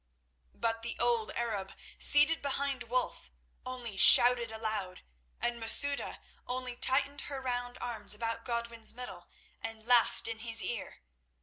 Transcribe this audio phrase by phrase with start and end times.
[0.55, 3.31] But the old Arab seated behind Wulf
[3.67, 5.03] only shouted aloud,
[5.39, 9.27] and Masouda only tightened her round arms about Godwin's middle
[9.61, 11.03] and laughed in his ear.